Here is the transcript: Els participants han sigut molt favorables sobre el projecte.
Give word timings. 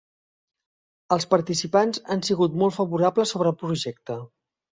Els 1.15 1.27
participants 1.33 1.99
han 2.15 2.25
sigut 2.29 2.57
molt 2.63 2.77
favorables 2.79 3.35
sobre 3.37 3.53
el 3.53 3.57
projecte. 3.67 4.19